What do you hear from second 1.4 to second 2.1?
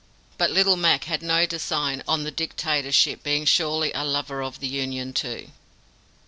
design